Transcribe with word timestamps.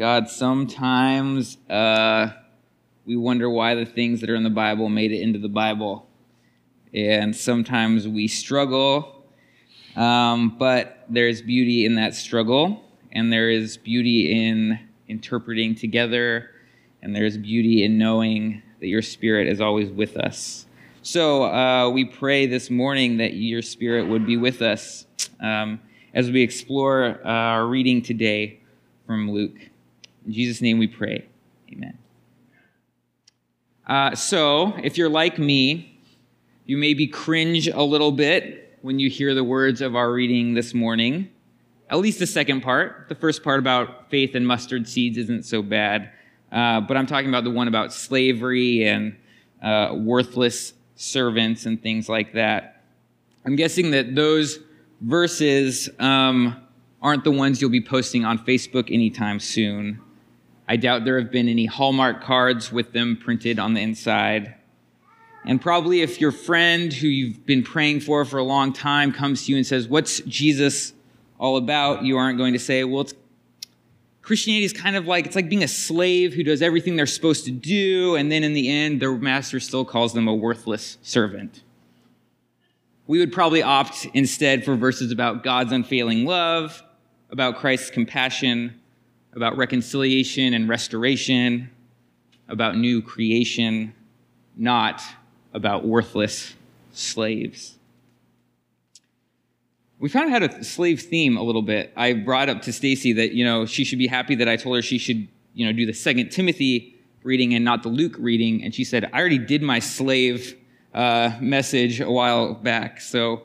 God, 0.00 0.30
sometimes 0.30 1.58
uh, 1.68 2.30
we 3.04 3.16
wonder 3.16 3.50
why 3.50 3.74
the 3.74 3.84
things 3.84 4.22
that 4.22 4.30
are 4.30 4.34
in 4.34 4.44
the 4.44 4.48
Bible 4.48 4.88
made 4.88 5.12
it 5.12 5.20
into 5.20 5.38
the 5.38 5.46
Bible. 5.46 6.08
And 6.94 7.36
sometimes 7.36 8.08
we 8.08 8.26
struggle, 8.26 9.26
um, 9.96 10.56
but 10.58 11.04
there's 11.10 11.42
beauty 11.42 11.84
in 11.84 11.96
that 11.96 12.14
struggle, 12.14 12.82
and 13.12 13.30
there 13.30 13.50
is 13.50 13.76
beauty 13.76 14.48
in 14.48 14.78
interpreting 15.06 15.74
together, 15.74 16.48
and 17.02 17.14
there's 17.14 17.36
beauty 17.36 17.84
in 17.84 17.98
knowing 17.98 18.62
that 18.80 18.86
your 18.86 19.02
Spirit 19.02 19.48
is 19.48 19.60
always 19.60 19.90
with 19.90 20.16
us. 20.16 20.64
So 21.02 21.44
uh, 21.44 21.90
we 21.90 22.06
pray 22.06 22.46
this 22.46 22.70
morning 22.70 23.18
that 23.18 23.34
your 23.34 23.60
Spirit 23.60 24.08
would 24.08 24.24
be 24.24 24.38
with 24.38 24.62
us 24.62 25.04
um, 25.40 25.78
as 26.14 26.30
we 26.30 26.40
explore 26.40 27.20
our 27.22 27.66
reading 27.66 28.00
today 28.00 28.60
from 29.06 29.30
Luke. 29.30 29.69
In 30.26 30.32
Jesus' 30.32 30.60
name 30.60 30.78
we 30.78 30.86
pray. 30.86 31.26
Amen. 31.72 31.98
Uh, 33.86 34.14
so, 34.14 34.74
if 34.82 34.96
you're 34.96 35.08
like 35.08 35.38
me, 35.38 36.00
you 36.64 36.76
maybe 36.76 37.06
cringe 37.06 37.66
a 37.66 37.82
little 37.82 38.12
bit 38.12 38.78
when 38.82 38.98
you 38.98 39.10
hear 39.10 39.34
the 39.34 39.44
words 39.44 39.80
of 39.80 39.96
our 39.96 40.12
reading 40.12 40.54
this 40.54 40.72
morning. 40.74 41.28
At 41.88 41.98
least 41.98 42.20
the 42.20 42.26
second 42.26 42.60
part. 42.60 43.06
The 43.08 43.16
first 43.16 43.42
part 43.42 43.58
about 43.58 44.10
faith 44.10 44.36
and 44.36 44.46
mustard 44.46 44.88
seeds 44.88 45.18
isn't 45.18 45.44
so 45.44 45.62
bad. 45.62 46.10
Uh, 46.52 46.80
but 46.80 46.96
I'm 46.96 47.06
talking 47.06 47.28
about 47.28 47.44
the 47.44 47.50
one 47.50 47.66
about 47.66 47.92
slavery 47.92 48.84
and 48.84 49.16
uh, 49.62 49.94
worthless 49.96 50.72
servants 50.94 51.66
and 51.66 51.82
things 51.82 52.08
like 52.08 52.34
that. 52.34 52.84
I'm 53.44 53.56
guessing 53.56 53.90
that 53.92 54.14
those 54.14 54.60
verses 55.00 55.88
um, 55.98 56.60
aren't 57.02 57.24
the 57.24 57.30
ones 57.32 57.60
you'll 57.60 57.70
be 57.70 57.80
posting 57.80 58.24
on 58.24 58.38
Facebook 58.38 58.92
anytime 58.92 59.40
soon. 59.40 60.00
I 60.70 60.76
doubt 60.76 61.04
there 61.04 61.18
have 61.18 61.32
been 61.32 61.48
any 61.48 61.66
Hallmark 61.66 62.22
cards 62.22 62.70
with 62.70 62.92
them 62.92 63.16
printed 63.16 63.58
on 63.58 63.74
the 63.74 63.80
inside. 63.80 64.54
And 65.44 65.60
probably 65.60 66.00
if 66.00 66.20
your 66.20 66.30
friend 66.30 66.92
who 66.92 67.08
you've 67.08 67.44
been 67.44 67.64
praying 67.64 68.02
for 68.02 68.24
for 68.24 68.38
a 68.38 68.44
long 68.44 68.72
time 68.72 69.12
comes 69.12 69.46
to 69.46 69.50
you 69.50 69.58
and 69.58 69.66
says, 69.66 69.88
What's 69.88 70.20
Jesus 70.20 70.92
all 71.40 71.56
about? 71.56 72.04
You 72.04 72.18
aren't 72.18 72.38
going 72.38 72.52
to 72.52 72.60
say, 72.60 72.84
Well, 72.84 73.00
it's 73.00 73.14
Christianity 74.22 74.64
is 74.64 74.72
kind 74.72 74.94
of 74.94 75.08
like 75.08 75.26
it's 75.26 75.34
like 75.34 75.48
being 75.48 75.64
a 75.64 75.68
slave 75.68 76.34
who 76.34 76.44
does 76.44 76.62
everything 76.62 76.94
they're 76.94 77.04
supposed 77.04 77.46
to 77.46 77.50
do, 77.50 78.14
and 78.14 78.30
then 78.30 78.44
in 78.44 78.52
the 78.52 78.70
end, 78.70 79.02
their 79.02 79.10
master 79.16 79.58
still 79.58 79.84
calls 79.84 80.14
them 80.14 80.28
a 80.28 80.34
worthless 80.34 80.98
servant. 81.02 81.64
We 83.08 83.18
would 83.18 83.32
probably 83.32 83.64
opt 83.64 84.06
instead 84.14 84.64
for 84.64 84.76
verses 84.76 85.10
about 85.10 85.42
God's 85.42 85.72
unfailing 85.72 86.26
love, 86.26 86.80
about 87.28 87.56
Christ's 87.56 87.90
compassion, 87.90 88.79
about 89.34 89.56
reconciliation 89.56 90.54
and 90.54 90.68
restoration, 90.68 91.70
about 92.48 92.76
new 92.76 93.00
creation, 93.02 93.94
not 94.56 95.02
about 95.52 95.84
worthless 95.84 96.54
slaves 96.92 97.78
we 100.00 100.08
kind 100.08 100.24
of 100.24 100.30
had 100.32 100.42
a 100.42 100.64
slave 100.64 101.02
theme 101.02 101.36
a 101.36 101.42
little 101.42 101.62
bit. 101.62 101.92
I 101.94 102.14
brought 102.14 102.48
up 102.48 102.62
to 102.62 102.72
Stacy 102.72 103.12
that 103.12 103.32
you 103.32 103.44
know 103.44 103.66
she 103.66 103.84
should 103.84 103.98
be 103.98 104.08
happy 104.08 104.34
that 104.36 104.48
I 104.48 104.56
told 104.56 104.76
her 104.76 104.82
she 104.82 104.98
should 104.98 105.28
you 105.54 105.66
know 105.66 105.72
do 105.72 105.86
the 105.86 105.92
Second 105.92 106.30
Timothy 106.30 106.96
reading 107.22 107.54
and 107.54 107.64
not 107.64 107.82
the 107.82 107.90
Luke 107.90 108.16
reading, 108.18 108.64
and 108.64 108.74
she 108.74 108.82
said 108.82 109.08
I 109.12 109.20
already 109.20 109.38
did 109.38 109.62
my 109.62 109.78
slave 109.78 110.56
uh, 110.94 111.32
message 111.40 112.00
a 112.00 112.10
while 112.10 112.54
back, 112.54 113.00
so 113.00 113.42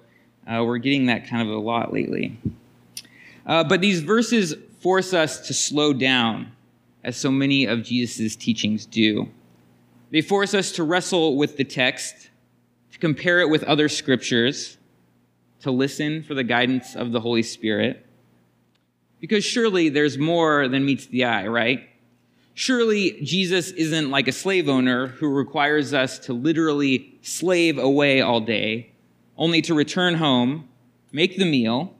uh, 0.47 0.63
we're 0.65 0.77
getting 0.77 1.07
that 1.07 1.27
kind 1.27 1.47
of 1.47 1.53
a 1.53 1.59
lot 1.59 1.93
lately. 1.93 2.39
Uh, 3.45 3.63
but 3.63 3.81
these 3.81 3.99
verses 3.99 4.55
force 4.85 5.15
us 5.15 5.47
to 5.47 5.51
slow 5.51 5.93
down, 5.93 6.51
as 7.03 7.17
so 7.17 7.31
many 7.31 7.65
of 7.65 7.81
Jesus' 7.81 8.35
teachings 8.35 8.85
do. 8.85 9.27
They 10.11 10.21
force 10.21 10.53
us 10.53 10.73
to 10.73 10.83
wrestle 10.83 11.37
with 11.37 11.57
the 11.57 11.63
text, 11.63 12.29
to 12.91 12.99
compare 12.99 13.39
it 13.39 13.49
with 13.49 13.63
other 13.63 13.89
scriptures 13.89 14.77
to 15.61 15.71
listen 15.71 16.21
for 16.21 16.35
the 16.35 16.43
guidance 16.43 16.95
of 16.95 17.11
the 17.11 17.19
Holy 17.19 17.41
Spirit. 17.41 18.05
Because 19.19 19.43
surely 19.43 19.89
there's 19.89 20.19
more 20.19 20.67
than 20.67 20.85
meets 20.85 21.07
the 21.07 21.25
eye, 21.25 21.47
right? 21.47 21.89
Surely 22.53 23.19
Jesus 23.23 23.71
isn't 23.71 24.11
like 24.11 24.27
a 24.27 24.31
slave 24.31 24.69
owner 24.69 25.07
who 25.07 25.29
requires 25.29 25.95
us 25.95 26.19
to 26.19 26.33
literally 26.33 27.17
slave 27.23 27.79
away 27.79 28.21
all 28.21 28.39
day, 28.39 28.91
only 29.35 29.63
to 29.63 29.73
return 29.73 30.13
home, 30.13 30.69
make 31.11 31.37
the 31.37 31.45
meal, 31.45 31.95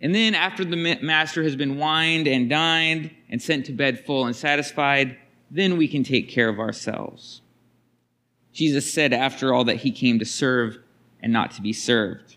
and 0.00 0.14
then 0.14 0.34
after 0.34 0.64
the 0.64 0.98
master 1.02 1.42
has 1.42 1.56
been 1.56 1.76
wined 1.76 2.26
and 2.26 2.48
dined 2.48 3.10
and 3.28 3.40
sent 3.40 3.66
to 3.66 3.72
bed 3.72 4.04
full 4.04 4.26
and 4.26 4.34
satisfied, 4.34 5.16
then 5.50 5.76
we 5.76 5.88
can 5.88 6.04
take 6.04 6.28
care 6.28 6.48
of 6.48 6.58
ourselves. 6.58 7.42
Jesus 8.52 8.92
said, 8.92 9.12
after 9.12 9.52
all, 9.52 9.64
that 9.64 9.76
he 9.76 9.90
came 9.90 10.18
to 10.18 10.24
serve 10.24 10.78
and 11.20 11.32
not 11.32 11.50
to 11.52 11.62
be 11.62 11.72
served. 11.72 12.36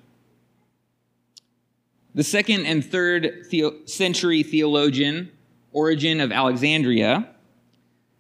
The 2.14 2.24
second 2.24 2.66
and 2.66 2.86
third 2.86 3.48
century 3.86 4.44
theologian, 4.44 5.32
Origen 5.72 6.20
of 6.20 6.32
Alexandria, 6.32 7.30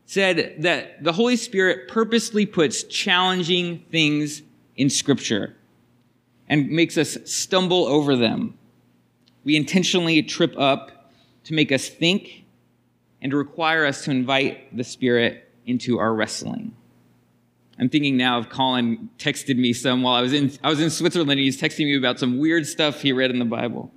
said 0.06 0.56
that 0.60 1.04
the 1.04 1.14
Holy 1.14 1.36
Spirit 1.36 1.88
purposely 1.88 2.46
puts 2.46 2.84
challenging 2.84 3.84
things 3.92 4.42
in 4.76 4.90
Scripture 4.90 5.56
and 6.48 6.70
makes 6.70 6.98
us 6.98 7.18
stumble 7.26 7.86
over 7.86 8.16
them. 8.16 8.58
We 9.44 9.56
intentionally 9.56 10.22
trip 10.24 10.58
up 10.58 11.12
to 11.46 11.54
make 11.54 11.72
us 11.72 11.90
think 11.90 12.46
and 13.22 13.32
to 13.32 13.38
require 13.38 13.86
us 13.86 14.04
to 14.06 14.12
invite 14.12 14.76
the 14.76 14.84
Spirit 14.84 15.50
into 15.66 16.00
our 16.00 16.14
wrestling. 16.14 16.76
I'm 17.80 17.90
thinking 17.90 18.18
now 18.18 18.38
of 18.38 18.50
Colin 18.50 19.10
texted 19.18 19.58
me 19.58 19.74
some 19.74 20.04
while 20.04 20.16
I 20.16 20.22
was 20.22 20.34
in 20.34 20.52
I 20.64 20.70
was 20.70 20.80
in 20.80 20.90
Switzerland 20.90 21.32
and 21.32 21.40
he's 21.40 21.60
texting 21.60 21.86
me 21.86 21.98
about 21.98 22.20
some 22.20 22.38
weird 22.38 22.68
stuff 22.68 23.02
he 23.02 23.12
read 23.12 23.32
in 23.32 23.40
the 23.40 23.46
Bible. 23.46 23.92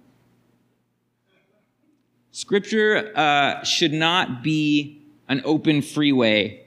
Scripture 2.31 3.13
uh, 3.15 3.63
should 3.65 3.93
not 3.93 4.43
be 4.43 5.03
an 5.29 5.43
open 5.45 5.83
freeway 5.83 6.67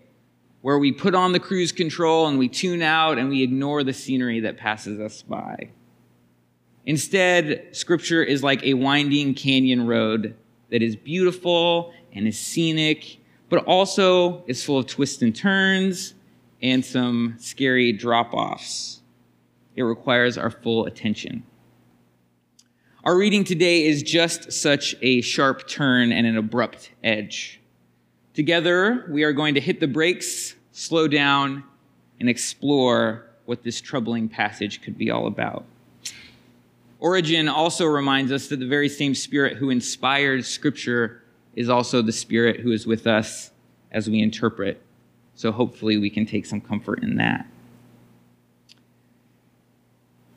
where 0.62 0.78
we 0.78 0.92
put 0.92 1.16
on 1.16 1.32
the 1.32 1.40
cruise 1.40 1.72
control 1.72 2.28
and 2.28 2.38
we 2.38 2.50
tune 2.50 2.82
out 2.82 3.18
and 3.18 3.30
we 3.30 3.44
ignore 3.44 3.84
the 3.84 3.94
scenery 3.94 4.42
that 4.42 4.58
passes 4.58 5.00
us 5.00 5.22
by. 5.22 5.70
Instead, 6.90 7.68
Scripture 7.72 8.24
is 8.24 8.42
like 8.42 8.64
a 8.64 8.74
winding 8.74 9.36
canyon 9.36 9.86
road 9.86 10.36
that 10.72 10.82
is 10.82 10.96
beautiful 10.96 11.94
and 12.14 12.28
is 12.28 12.40
scenic, 12.40 13.20
but 13.48 13.64
also 13.66 14.44
is 14.48 14.66
full 14.66 14.80
of 14.80 14.88
twists 14.88 15.22
and 15.22 15.36
turns 15.36 16.16
and 16.64 16.84
some 16.84 17.36
scary 17.38 17.92
drop 17.94 18.34
offs. 18.34 19.04
It 19.76 19.84
requires 19.84 20.36
our 20.36 20.50
full 20.50 20.88
attention. 20.88 21.44
Our 23.04 23.16
reading 23.16 23.44
today 23.44 23.86
is 23.86 24.02
just 24.02 24.52
such 24.52 24.96
a 25.04 25.22
sharp 25.22 25.68
turn 25.68 26.12
and 26.12 26.26
an 26.26 26.38
abrupt 26.38 26.90
edge. 27.04 27.62
Together, 28.34 29.06
we 29.12 29.22
are 29.22 29.32
going 29.32 29.54
to 29.54 29.62
hit 29.62 29.80
the 29.80 29.88
brakes, 29.88 30.56
slow 30.72 31.08
down, 31.08 31.64
and 32.20 32.28
explore 32.28 33.28
what 33.46 33.62
this 33.62 33.80
troubling 33.80 34.28
passage 34.28 34.82
could 34.82 34.98
be 34.98 35.12
all 35.12 35.28
about. 35.28 35.66
Origen 37.00 37.48
also 37.48 37.86
reminds 37.86 38.32
us 38.32 38.48
that 38.48 38.60
the 38.60 38.68
very 38.68 38.90
same 38.90 39.16
Spirit 39.16 39.58
who 39.58 39.70
inspired 39.70 40.46
Scripture 40.46 41.24
is 41.56 41.70
also 41.70 42.02
the 42.02 42.12
Spirit 42.12 42.60
who 42.60 42.72
is 42.72 42.86
with 42.86 43.08
us 43.08 43.52
as 43.92 44.10
we 44.10 44.22
interpret 44.22 44.82
so 45.40 45.54
hopefully 45.54 45.96
we 45.96 46.10
can 46.10 46.26
take 46.26 46.46
some 46.46 46.60
comfort 46.60 47.02
in 47.02 47.16
that. 47.16 47.48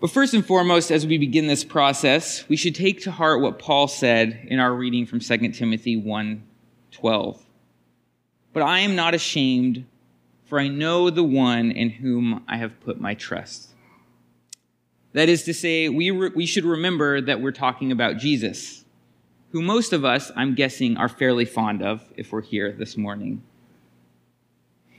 But 0.00 0.12
first 0.12 0.32
and 0.32 0.46
foremost, 0.46 0.92
as 0.92 1.04
we 1.04 1.18
begin 1.18 1.48
this 1.48 1.64
process, 1.64 2.48
we 2.48 2.54
should 2.54 2.76
take 2.76 3.02
to 3.02 3.10
heart 3.10 3.40
what 3.40 3.58
Paul 3.58 3.88
said 3.88 4.46
in 4.46 4.60
our 4.60 4.72
reading 4.72 5.04
from 5.04 5.18
2 5.18 5.54
Timothy 5.54 5.96
1:12. 5.96 7.44
But 8.52 8.62
I 8.62 8.78
am 8.78 8.94
not 8.94 9.12
ashamed, 9.12 9.86
for 10.44 10.60
I 10.60 10.68
know 10.68 11.10
the 11.10 11.24
one 11.24 11.72
in 11.72 11.90
whom 11.90 12.44
I 12.46 12.58
have 12.58 12.78
put 12.78 13.00
my 13.00 13.14
trust. 13.14 13.71
That 15.12 15.28
is 15.28 15.42
to 15.44 15.54
say, 15.54 15.88
we, 15.88 16.10
re- 16.10 16.30
we 16.34 16.46
should 16.46 16.64
remember 16.64 17.20
that 17.20 17.40
we're 17.40 17.52
talking 17.52 17.92
about 17.92 18.16
Jesus, 18.16 18.84
who 19.50 19.60
most 19.60 19.92
of 19.92 20.04
us, 20.04 20.30
I'm 20.36 20.54
guessing, 20.54 20.96
are 20.96 21.08
fairly 21.08 21.44
fond 21.44 21.82
of 21.82 22.02
if 22.16 22.32
we're 22.32 22.42
here 22.42 22.72
this 22.72 22.96
morning. 22.96 23.42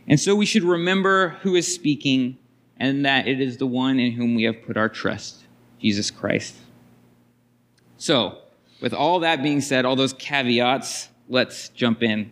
And 0.07 0.19
so 0.19 0.35
we 0.35 0.45
should 0.45 0.63
remember 0.63 1.29
who 1.41 1.55
is 1.55 1.73
speaking 1.73 2.37
and 2.77 3.05
that 3.05 3.27
it 3.27 3.39
is 3.39 3.57
the 3.57 3.65
one 3.65 3.99
in 3.99 4.11
whom 4.11 4.35
we 4.35 4.43
have 4.43 4.61
put 4.63 4.77
our 4.77 4.89
trust, 4.89 5.43
Jesus 5.79 6.11
Christ. 6.11 6.55
So, 7.97 8.39
with 8.81 8.93
all 8.93 9.21
that 9.21 9.41
being 9.41 9.61
said, 9.61 9.85
all 9.85 9.95
those 9.95 10.13
caveats, 10.13 11.09
let's 11.29 11.69
jump 11.69 12.03
in. 12.03 12.31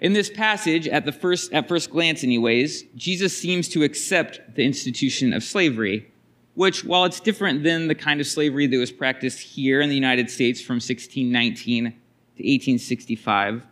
In 0.00 0.12
this 0.12 0.30
passage, 0.30 0.88
at 0.88 1.04
the 1.04 1.12
first 1.12 1.52
at 1.52 1.68
first 1.68 1.90
glance 1.90 2.24
anyways, 2.24 2.84
Jesus 2.96 3.36
seems 3.36 3.68
to 3.70 3.82
accept 3.82 4.54
the 4.54 4.64
institution 4.64 5.32
of 5.32 5.42
slavery, 5.42 6.10
which 6.54 6.84
while 6.84 7.04
it's 7.04 7.20
different 7.20 7.62
than 7.62 7.88
the 7.88 7.94
kind 7.94 8.20
of 8.20 8.26
slavery 8.26 8.66
that 8.66 8.78
was 8.78 8.92
practiced 8.92 9.40
here 9.40 9.80
in 9.80 9.88
the 9.88 9.94
United 9.94 10.30
States 10.30 10.60
from 10.60 10.76
1619 10.76 11.84
to 11.84 11.88
1865 11.88 13.66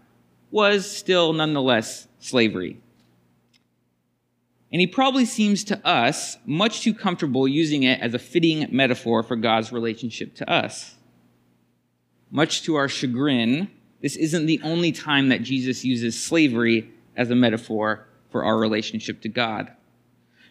was 0.50 0.90
still 0.90 1.32
nonetheless 1.32 2.08
slavery. 2.19 2.81
And 4.73 4.81
he 4.81 4.87
probably 4.87 5.26
seems 5.26 5.64
to 5.64 5.87
us 5.87 6.38
much 6.46 6.81
too 6.81 6.94
comfortable 6.94 7.46
using 7.46 7.82
it 7.82 8.00
as 8.00 8.14
a 8.14 8.19
fitting 8.19 8.67
metaphor 8.70 9.23
for 9.23 9.37
God's 9.37 9.70
relationship 9.70 10.34
to 10.37 10.50
us. 10.50 10.94
Much 12.31 12.62
to 12.62 12.76
our 12.76 12.88
chagrin, 12.88 13.70
this 14.00 14.17
isn't 14.17 14.46
the 14.46 14.61
only 14.64 14.90
time 14.90 15.29
that 15.29 15.43
Jesus 15.43 15.84
uses 15.84 16.20
slavery 16.20 16.90
as 17.17 17.31
a 17.31 17.37
metaphor 17.37 18.06
for 18.31 18.44
our 18.44 18.58
relationship 18.58 19.20
to 19.20 19.29
God. 19.29 19.70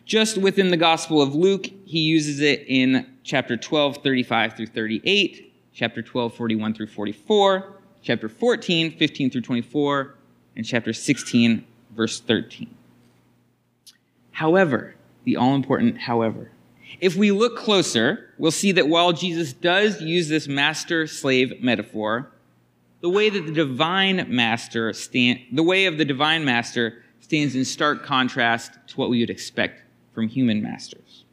Just 0.05 0.37
within 0.37 0.69
the 0.69 0.77
Gospel 0.77 1.21
of 1.21 1.35
Luke, 1.35 1.67
he 1.85 1.99
uses 1.99 2.41
it 2.41 2.65
in 2.67 3.07
chapter 3.23 3.55
12, 3.55 3.97
35 3.97 4.57
through 4.57 4.67
38, 4.67 5.53
chapter 5.73 6.01
12, 6.01 6.33
41 6.33 6.73
through 6.73 6.87
44, 6.87 7.73
chapter 8.01 8.27
14, 8.27 8.97
15 8.97 9.29
through 9.29 9.41
24, 9.41 10.15
and 10.55 10.65
chapter 10.65 10.91
16, 10.91 11.65
verse 11.95 12.19
13. 12.19 12.75
However, 14.31 14.95
the 15.23 15.37
all 15.37 15.55
important 15.55 15.99
however, 15.99 16.51
if 16.99 17.15
we 17.15 17.31
look 17.31 17.55
closer, 17.55 18.33
we'll 18.37 18.51
see 18.51 18.71
that 18.73 18.89
while 18.89 19.13
Jesus 19.13 19.53
does 19.53 20.01
use 20.01 20.27
this 20.27 20.47
master 20.47 21.07
slave 21.07 21.61
metaphor, 21.61 22.31
the 23.01 23.09
way 23.09 23.29
that 23.29 23.45
the 23.45 23.51
divine 23.51 24.25
master 24.27 24.91
stand, 24.93 25.39
the 25.51 25.63
way 25.63 25.85
of 25.85 25.97
the 25.97 26.05
divine 26.05 26.43
master 26.43 27.01
stands 27.19 27.55
in 27.55 27.63
stark 27.63 28.03
contrast 28.03 28.73
to 28.87 28.97
what 28.97 29.09
we 29.09 29.19
would 29.19 29.29
expect 29.29 29.83
from 30.13 30.27
human 30.27 30.61
masters. 30.61 31.25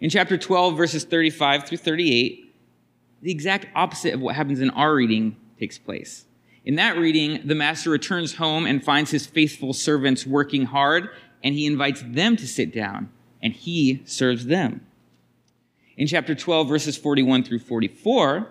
In 0.00 0.10
chapter 0.10 0.36
12, 0.36 0.76
verses 0.76 1.04
35 1.04 1.68
through 1.68 1.78
38, 1.78 2.54
the 3.22 3.30
exact 3.30 3.66
opposite 3.74 4.14
of 4.14 4.20
what 4.20 4.34
happens 4.34 4.60
in 4.60 4.70
our 4.70 4.94
reading 4.94 5.36
takes 5.58 5.78
place. 5.78 6.26
In 6.64 6.76
that 6.76 6.96
reading, 6.96 7.40
the 7.46 7.54
master 7.54 7.90
returns 7.90 8.34
home 8.36 8.66
and 8.66 8.84
finds 8.84 9.10
his 9.10 9.26
faithful 9.26 9.72
servants 9.72 10.26
working 10.26 10.66
hard, 10.66 11.10
and 11.42 11.54
he 11.54 11.66
invites 11.66 12.02
them 12.06 12.36
to 12.36 12.46
sit 12.46 12.74
down, 12.74 13.10
and 13.42 13.52
he 13.52 14.02
serves 14.04 14.46
them. 14.46 14.86
In 15.96 16.06
chapter 16.06 16.34
12, 16.34 16.68
verses 16.68 16.96
41 16.96 17.44
through 17.44 17.60
44, 17.60 18.48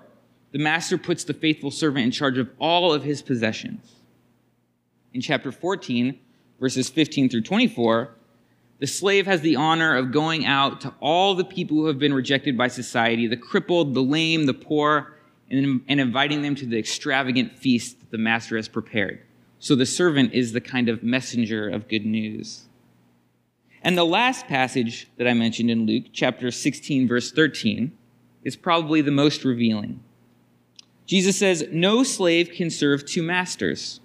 the 0.51 0.59
master 0.59 0.97
puts 0.97 1.24
the 1.24 1.33
faithful 1.33 1.71
servant 1.71 2.06
in 2.06 2.12
charge 2.12 2.38
of 2.38 2.50
all 2.59 2.94
of 2.94 3.03
his 3.03 3.21
possessions. 3.21 3.95
In 5.13 5.21
chapter 5.21 5.51
14, 5.51 6.18
verses 6.59 6.89
15 6.89 7.29
through 7.29 7.41
24, 7.41 8.15
the 8.83 8.88
slave 8.88 9.25
has 9.27 9.39
the 9.39 9.56
honor 9.56 9.95
of 9.95 10.12
going 10.12 10.45
out 10.45 10.81
to 10.81 10.94
all 11.00 11.35
the 11.35 11.45
people 11.45 11.77
who 11.77 11.85
have 11.85 12.00
been 12.00 12.13
rejected 12.13 12.57
by 12.57 12.68
society 12.68 13.27
the 13.27 13.38
crippled, 13.38 13.94
the 13.94 14.03
lame, 14.03 14.45
the 14.45 14.53
poor 14.53 15.15
and, 15.50 15.80
and 15.88 16.01
inviting 16.01 16.41
them 16.41 16.53
to 16.53 16.65
the 16.65 16.77
extravagant 16.77 17.57
feast 17.57 17.97
that 18.01 18.12
the 18.12 18.18
master 18.18 18.57
has 18.57 18.68
prepared. 18.68 19.21
So 19.59 19.74
the 19.74 19.85
servant 19.85 20.33
is 20.33 20.51
the 20.51 20.59
kind 20.59 20.89
of 20.89 21.01
messenger 21.01 21.69
of 21.69 21.88
good 21.88 22.06
news. 22.06 22.65
And 23.83 23.97
the 23.97 24.03
last 24.03 24.47
passage 24.47 25.07
that 25.15 25.29
I 25.29 25.33
mentioned 25.33 25.71
in 25.71 25.86
Luke, 25.86 26.07
chapter 26.12 26.51
16, 26.51 27.07
verse 27.07 27.31
13, 27.31 27.97
is 28.44 28.57
probably 28.57 29.00
the 29.00 29.12
most 29.12 29.45
revealing. 29.45 30.03
Jesus 31.06 31.39
says, 31.39 31.65
No 31.71 32.03
slave 32.03 32.51
can 32.51 32.69
serve 32.69 33.06
two 33.06 33.24
masters. 33.24 34.01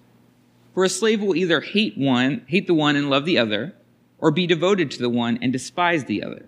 For 0.73 0.85
a 0.85 0.89
slave 0.89 1.21
will 1.21 1.35
either 1.35 1.59
hate 1.59 1.97
one, 1.97 2.45
hate 2.47 2.65
the 2.65 2.73
one 2.73 2.95
and 2.95 3.09
love 3.09 3.25
the 3.25 3.37
other, 3.37 3.75
or 4.19 4.31
be 4.31 4.45
devoted 4.47 4.91
to 4.91 4.99
the 4.99 5.09
one 5.09 5.39
and 5.41 5.51
despise 5.51 6.05
the 6.05 6.23
other. 6.23 6.45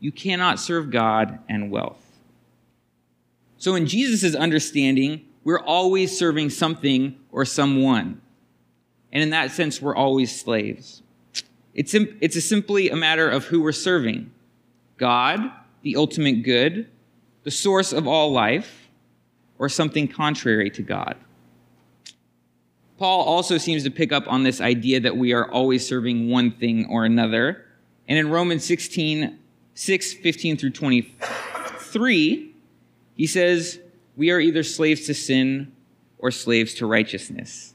You 0.00 0.12
cannot 0.12 0.60
serve 0.60 0.90
God 0.90 1.38
and 1.48 1.70
wealth. 1.70 2.04
So, 3.56 3.74
in 3.74 3.86
Jesus' 3.86 4.34
understanding, 4.34 5.24
we're 5.42 5.60
always 5.60 6.16
serving 6.16 6.50
something 6.50 7.16
or 7.32 7.44
someone. 7.44 8.20
And 9.12 9.22
in 9.22 9.30
that 9.30 9.50
sense, 9.50 9.80
we're 9.80 9.96
always 9.96 10.38
slaves. 10.38 11.02
It's, 11.74 11.94
it's 11.94 12.36
a 12.36 12.40
simply 12.40 12.90
a 12.90 12.96
matter 12.96 13.28
of 13.28 13.46
who 13.46 13.62
we're 13.62 13.72
serving 13.72 14.32
God, 14.96 15.40
the 15.82 15.96
ultimate 15.96 16.42
good, 16.42 16.88
the 17.44 17.50
source 17.50 17.92
of 17.92 18.06
all 18.06 18.32
life, 18.32 18.88
or 19.58 19.68
something 19.68 20.08
contrary 20.08 20.70
to 20.70 20.82
God. 20.82 21.16
Paul 22.98 23.22
also 23.22 23.58
seems 23.58 23.84
to 23.84 23.90
pick 23.90 24.12
up 24.12 24.24
on 24.26 24.42
this 24.42 24.60
idea 24.60 24.98
that 25.00 25.16
we 25.16 25.32
are 25.32 25.48
always 25.50 25.86
serving 25.86 26.28
one 26.28 26.50
thing 26.50 26.86
or 26.90 27.04
another. 27.04 27.64
And 28.08 28.18
in 28.18 28.28
Romans 28.28 28.64
16, 28.64 29.38
6, 29.74 30.12
15 30.14 30.56
through 30.56 30.70
23, 30.70 32.54
he 33.14 33.26
says, 33.26 33.78
We 34.16 34.30
are 34.32 34.40
either 34.40 34.64
slaves 34.64 35.06
to 35.06 35.14
sin 35.14 35.72
or 36.18 36.32
slaves 36.32 36.74
to 36.74 36.86
righteousness. 36.86 37.74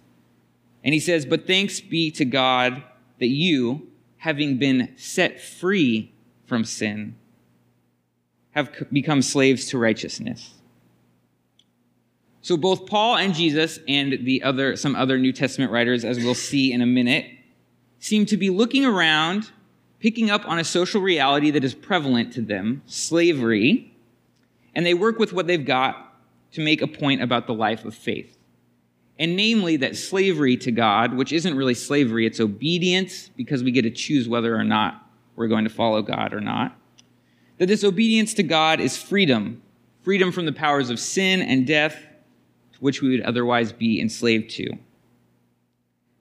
And 0.83 0.93
he 0.93 0.99
says, 0.99 1.25
But 1.25 1.47
thanks 1.47 1.79
be 1.79 2.11
to 2.11 2.25
God 2.25 2.83
that 3.19 3.27
you, 3.27 3.87
having 4.17 4.57
been 4.57 4.93
set 4.97 5.39
free 5.39 6.11
from 6.45 6.65
sin, 6.65 7.15
have 8.51 8.69
become 8.91 9.21
slaves 9.21 9.67
to 9.67 9.77
righteousness. 9.77 10.52
So 12.43 12.57
both 12.57 12.85
Paul 12.85 13.15
and 13.15 13.33
Jesus 13.33 13.79
and 13.87 14.25
the 14.25 14.43
other 14.43 14.75
some 14.75 14.97
other 14.97 15.17
New 15.17 15.31
Testament 15.31 15.71
writers 15.71 16.03
as 16.03 16.17
we'll 16.17 16.35
see 16.35 16.73
in 16.73 16.81
a 16.81 16.85
minute 16.85 17.25
seem 17.99 18.25
to 18.27 18.37
be 18.37 18.49
looking 18.49 18.85
around 18.85 19.49
picking 19.99 20.29
up 20.29 20.45
on 20.45 20.59
a 20.59 20.63
social 20.65 21.01
reality 21.01 21.49
that 21.51 21.63
is 21.63 21.73
prevalent 21.73 22.33
to 22.33 22.41
them, 22.41 22.81
slavery, 22.85 23.95
and 24.75 24.85
they 24.85 24.93
work 24.93 25.17
with 25.17 25.31
what 25.31 25.47
they've 25.47 25.65
got 25.65 26.19
to 26.51 26.59
make 26.59 26.81
a 26.81 26.87
point 26.87 27.21
about 27.21 27.47
the 27.47 27.53
life 27.53 27.85
of 27.85 27.95
faith. 27.95 28.37
And 29.17 29.37
namely, 29.37 29.77
that 29.77 29.95
slavery 29.95 30.57
to 30.57 30.71
God, 30.71 31.13
which 31.13 31.31
isn't 31.31 31.55
really 31.55 31.75
slavery, 31.75 32.25
it's 32.25 32.41
obedience 32.41 33.29
because 33.37 33.63
we 33.63 33.71
get 33.71 33.83
to 33.83 33.91
choose 33.91 34.27
whether 34.27 34.53
or 34.53 34.65
not 34.65 35.07
we're 35.37 35.47
going 35.47 35.63
to 35.63 35.69
follow 35.69 36.01
God 36.01 36.33
or 36.33 36.41
not. 36.41 36.75
That 37.59 37.67
this 37.67 37.85
obedience 37.85 38.33
to 38.33 38.43
God 38.43 38.81
is 38.81 38.97
freedom 38.97 39.61
freedom 40.01 40.33
from 40.33 40.45
the 40.45 40.51
powers 40.51 40.89
of 40.89 40.99
sin 40.99 41.41
and 41.41 41.65
death 41.65 42.05
which 42.79 43.01
we 43.01 43.09
would 43.09 43.21
otherwise 43.21 43.71
be 43.71 44.01
enslaved 44.01 44.49
to. 44.51 44.77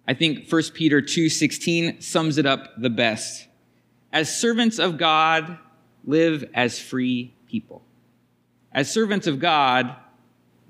I 0.06 0.14
think 0.14 0.48
1 0.48 0.74
Peter 0.74 1.00
2:16 1.00 2.00
sums 2.00 2.38
it 2.38 2.46
up 2.46 2.72
the 2.80 2.90
best. 2.90 3.46
As 4.12 4.36
servants 4.36 4.78
of 4.78 4.98
God, 4.98 5.58
live 6.04 6.44
as 6.54 6.78
free 6.78 7.32
people 7.48 7.82
as 8.74 8.92
servants 8.92 9.26
of 9.26 9.38
God, 9.38 9.94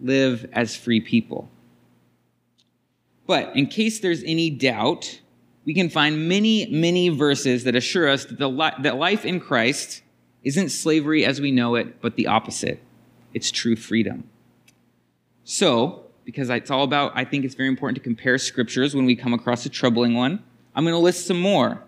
live 0.00 0.49
as 0.52 0.76
free 0.76 1.00
people. 1.00 1.49
But 3.26 3.56
in 3.56 3.67
case 3.67 4.01
there's 4.01 4.22
any 4.24 4.51
doubt, 4.51 5.20
we 5.65 5.74
can 5.74 5.89
find 5.89 6.29
many, 6.29 6.67
many 6.67 7.08
verses 7.08 7.65
that 7.65 7.77
assure 7.77 8.08
us 8.08 8.24
that, 8.24 8.48
li- 8.48 8.82
that 8.82 8.96
life 8.96 9.24
in 9.24 9.39
Christ 9.39 10.03
isn't 10.43 10.70
slavery 10.70 11.24
as 11.24 11.41
we 11.41 11.53
know 11.53 11.77
it, 11.77 12.01
but 12.01 12.17
the 12.17 12.27
opposite. 12.27 12.82
It's 13.32 13.51
true 13.51 13.77
freedom. 13.77 14.24
So, 15.44 16.05
because 16.25 16.51
it's 16.51 16.70
all 16.70 16.84
about, 16.84 17.13
I 17.15 17.25
think 17.25 17.44
it's 17.44 17.55
very 17.55 17.69
important 17.69 17.96
to 17.96 18.03
compare 18.03 18.39
scriptures 18.39 18.94
when 18.94 19.05
we 19.05 19.17
come 19.17 19.34
across 19.34 19.67
a 19.67 19.69
troubling 19.69 20.15
one, 20.15 20.43
I'm 20.75 20.84
going 20.84 20.94
to 20.94 20.99
list 20.99 21.27
some 21.27 21.41
more 21.41 21.82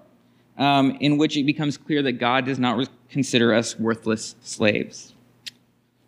um, 0.58 0.96
in 1.00 1.18
which 1.18 1.36
it 1.36 1.44
becomes 1.44 1.76
clear 1.76 2.02
that 2.02 2.12
God 2.12 2.44
does 2.44 2.58
not 2.58 2.88
consider 3.08 3.54
us 3.54 3.78
worthless 3.78 4.36
slaves. 4.42 5.14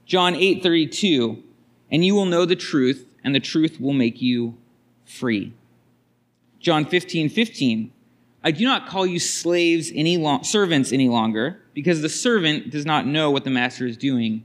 John 0.05 0.35
8:32, 0.35 1.43
and 1.91 2.05
you 2.05 2.15
will 2.15 2.26
know 2.26 2.45
the 2.45 2.57
truth, 2.57 3.07
and 3.25 3.35
the 3.35 3.41
truth 3.41 3.81
will 3.81 3.93
make 3.93 4.23
you 4.23 4.57
free. 5.05 5.53
John 6.61 6.85
15, 6.85 7.29
15, 7.29 7.93
I 8.43 8.50
do 8.50 8.65
not 8.65 8.87
call 8.87 9.07
you 9.07 9.19
slaves 9.19 9.91
any 9.95 10.17
long, 10.17 10.45
servants 10.45 10.93
any 10.93 11.09
longer, 11.09 11.61
because 11.75 12.03
the 12.03 12.09
servant 12.09 12.71
does 12.71 12.87
not 12.87 13.07
know 13.07 13.31
what 13.31 13.45
the 13.45 13.50
master 13.50 13.87
is 13.87 13.97
doing, 13.97 14.45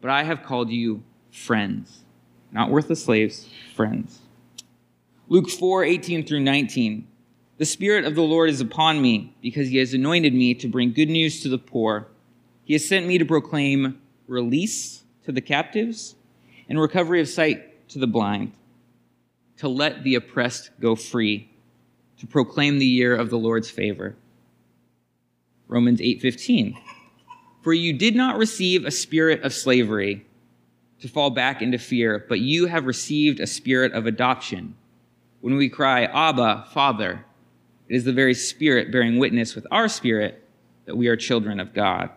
but 0.00 0.10
I 0.10 0.24
have 0.24 0.42
called 0.42 0.70
you 0.70 1.02
friends. 1.30 2.04
Not 2.50 2.70
worthless 2.70 3.04
slaves, 3.04 3.48
friends. 3.74 4.20
Luke 5.28 5.50
4, 5.50 5.84
18 5.84 6.24
through 6.26 6.40
19. 6.40 7.06
The 7.58 7.66
Spirit 7.66 8.04
of 8.04 8.14
the 8.14 8.22
Lord 8.22 8.48
is 8.48 8.60
upon 8.60 9.02
me, 9.02 9.34
because 9.42 9.68
he 9.68 9.76
has 9.78 9.92
anointed 9.92 10.32
me 10.32 10.54
to 10.54 10.68
bring 10.68 10.92
good 10.92 11.10
news 11.10 11.42
to 11.42 11.48
the 11.48 11.58
poor. 11.58 12.06
He 12.64 12.72
has 12.72 12.86
sent 12.86 13.06
me 13.06 13.18
to 13.18 13.24
proclaim 13.24 14.00
release 14.26 15.02
to 15.24 15.32
the 15.32 15.40
captives, 15.40 16.14
and 16.68 16.80
recovery 16.80 17.20
of 17.20 17.28
sight 17.28 17.88
to 17.88 17.98
the 17.98 18.06
blind, 18.06 18.52
to 19.56 19.68
let 19.68 20.04
the 20.04 20.14
oppressed 20.14 20.70
go 20.80 20.94
free, 20.94 21.50
to 22.18 22.26
proclaim 22.26 22.78
the 22.78 22.86
year 22.86 23.14
of 23.14 23.28
the 23.28 23.38
Lord's 23.38 23.70
favor. 23.70 24.16
Romans 25.66 26.00
8:15 26.00 26.74
For 27.62 27.74
you 27.74 27.92
did 27.92 28.14
not 28.14 28.38
receive 28.38 28.84
a 28.84 28.90
spirit 28.90 29.42
of 29.42 29.52
slavery 29.52 30.24
to 31.00 31.08
fall 31.08 31.30
back 31.30 31.62
into 31.62 31.78
fear, 31.78 32.24
but 32.28 32.40
you 32.40 32.66
have 32.66 32.86
received 32.86 33.40
a 33.40 33.46
spirit 33.46 33.92
of 33.92 34.06
adoption. 34.06 34.74
When 35.40 35.56
we 35.56 35.68
cry, 35.68 36.04
Abba, 36.04 36.66
Father, 36.72 37.24
it 37.88 37.94
is 37.94 38.04
the 38.04 38.12
very 38.12 38.34
Spirit 38.34 38.90
bearing 38.90 39.18
witness 39.18 39.54
with 39.54 39.66
our 39.70 39.88
spirit 39.88 40.44
that 40.84 40.96
we 40.96 41.08
are 41.08 41.16
children 41.16 41.60
of 41.60 41.72
God. 41.74 42.10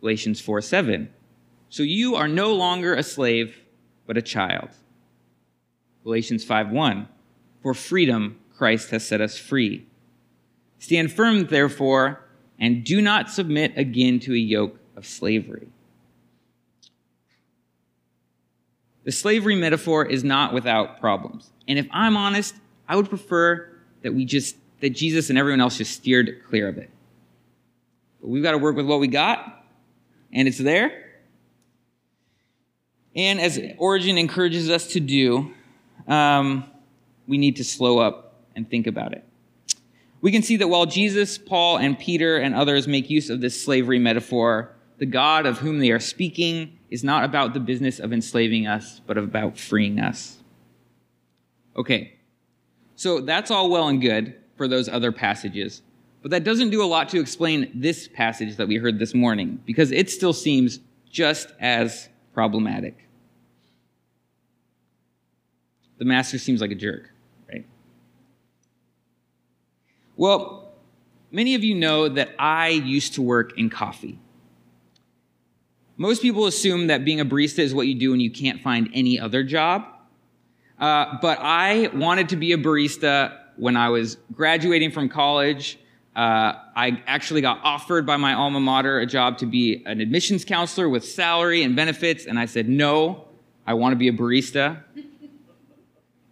Galatians 0.00 0.40
4 0.40 0.60
7. 0.60 1.08
So 1.70 1.82
you 1.82 2.14
are 2.14 2.28
no 2.28 2.54
longer 2.54 2.94
a 2.94 3.02
slave, 3.02 3.58
but 4.06 4.16
a 4.16 4.22
child. 4.22 4.70
Galatians 6.04 6.44
5:1 6.44 7.06
For 7.62 7.74
freedom 7.74 8.38
Christ 8.56 8.90
has 8.90 9.06
set 9.06 9.20
us 9.20 9.36
free. 9.38 9.86
Stand 10.78 11.12
firm 11.12 11.46
therefore 11.46 12.24
and 12.58 12.84
do 12.84 13.02
not 13.02 13.30
submit 13.30 13.76
again 13.76 14.18
to 14.20 14.32
a 14.32 14.38
yoke 14.38 14.78
of 14.96 15.06
slavery. 15.06 15.68
The 19.08 19.12
slavery 19.12 19.54
metaphor 19.54 20.04
is 20.04 20.22
not 20.22 20.52
without 20.52 21.00
problems. 21.00 21.50
And 21.66 21.78
if 21.78 21.86
I'm 21.90 22.14
honest, 22.14 22.54
I 22.86 22.94
would 22.94 23.08
prefer 23.08 23.66
that 24.02 24.12
we 24.12 24.26
just 24.26 24.54
that 24.80 24.90
Jesus 24.90 25.30
and 25.30 25.38
everyone 25.38 25.62
else 25.62 25.78
just 25.78 25.94
steered 25.94 26.42
clear 26.46 26.68
of 26.68 26.76
it. 26.76 26.90
But 28.20 28.28
we've 28.28 28.42
got 28.42 28.50
to 28.50 28.58
work 28.58 28.76
with 28.76 28.84
what 28.84 29.00
we 29.00 29.08
got, 29.08 29.64
and 30.30 30.46
it's 30.46 30.58
there. 30.58 31.06
And 33.16 33.40
as 33.40 33.58
Origen 33.78 34.18
encourages 34.18 34.68
us 34.68 34.88
to 34.88 35.00
do, 35.00 35.54
um, 36.06 36.64
we 37.26 37.38
need 37.38 37.56
to 37.56 37.64
slow 37.64 38.00
up 38.00 38.42
and 38.54 38.68
think 38.68 38.86
about 38.86 39.14
it. 39.14 39.24
We 40.20 40.32
can 40.32 40.42
see 40.42 40.56
that 40.58 40.68
while 40.68 40.84
Jesus, 40.84 41.38
Paul, 41.38 41.78
and 41.78 41.98
Peter 41.98 42.36
and 42.36 42.54
others 42.54 42.86
make 42.86 43.08
use 43.08 43.30
of 43.30 43.40
this 43.40 43.58
slavery 43.58 43.98
metaphor, 43.98 44.74
the 44.98 45.06
God 45.06 45.46
of 45.46 45.60
whom 45.60 45.78
they 45.78 45.92
are 45.92 45.98
speaking 45.98 46.77
is 46.90 47.04
not 47.04 47.24
about 47.24 47.54
the 47.54 47.60
business 47.60 47.98
of 47.98 48.12
enslaving 48.12 48.66
us, 48.66 49.00
but 49.06 49.18
about 49.18 49.58
freeing 49.58 50.00
us. 50.00 50.38
Okay, 51.76 52.14
so 52.96 53.20
that's 53.20 53.50
all 53.50 53.70
well 53.70 53.88
and 53.88 54.00
good 54.00 54.34
for 54.56 54.66
those 54.66 54.88
other 54.88 55.12
passages, 55.12 55.82
but 56.22 56.30
that 56.30 56.44
doesn't 56.44 56.70
do 56.70 56.82
a 56.82 56.86
lot 56.86 57.08
to 57.10 57.20
explain 57.20 57.70
this 57.74 58.08
passage 58.08 58.56
that 58.56 58.66
we 58.66 58.76
heard 58.76 58.98
this 58.98 59.14
morning, 59.14 59.62
because 59.64 59.92
it 59.92 60.10
still 60.10 60.32
seems 60.32 60.80
just 61.10 61.52
as 61.60 62.08
problematic. 62.34 63.08
The 65.98 66.04
master 66.04 66.38
seems 66.38 66.60
like 66.60 66.70
a 66.70 66.76
jerk, 66.76 67.10
right? 67.48 67.66
Well, 70.16 70.72
many 71.30 71.54
of 71.54 71.62
you 71.62 71.74
know 71.74 72.08
that 72.08 72.30
I 72.38 72.68
used 72.68 73.14
to 73.14 73.22
work 73.22 73.58
in 73.58 73.68
coffee. 73.70 74.18
Most 76.00 76.22
people 76.22 76.46
assume 76.46 76.86
that 76.86 77.04
being 77.04 77.18
a 77.18 77.24
barista 77.24 77.58
is 77.58 77.74
what 77.74 77.88
you 77.88 77.94
do 77.96 78.12
when 78.12 78.20
you 78.20 78.30
can't 78.30 78.62
find 78.62 78.88
any 78.94 79.18
other 79.18 79.42
job. 79.42 79.84
Uh, 80.78 81.18
but 81.20 81.38
I 81.40 81.90
wanted 81.92 82.28
to 82.28 82.36
be 82.36 82.52
a 82.52 82.56
barista 82.56 83.36
when 83.56 83.76
I 83.76 83.88
was 83.88 84.16
graduating 84.32 84.92
from 84.92 85.08
college. 85.08 85.76
Uh, 86.14 86.54
I 86.76 87.02
actually 87.08 87.40
got 87.40 87.58
offered 87.64 88.06
by 88.06 88.16
my 88.16 88.34
alma 88.34 88.60
mater 88.60 89.00
a 89.00 89.06
job 89.06 89.38
to 89.38 89.46
be 89.46 89.82
an 89.86 90.00
admissions 90.00 90.44
counselor 90.44 90.88
with 90.88 91.04
salary 91.04 91.64
and 91.64 91.74
benefits, 91.74 92.26
and 92.26 92.38
I 92.38 92.46
said, 92.46 92.68
no, 92.68 93.24
I 93.66 93.74
want 93.74 93.92
to 93.92 93.96
be 93.96 94.06
a 94.06 94.12
barista. 94.12 94.84